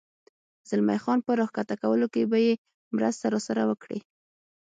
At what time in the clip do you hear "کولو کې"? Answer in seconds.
1.81-2.21